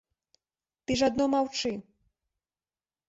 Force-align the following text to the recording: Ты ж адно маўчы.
Ты 0.87 0.91
ж 1.01 1.09
адно 1.13 1.27
маўчы. 1.35 1.75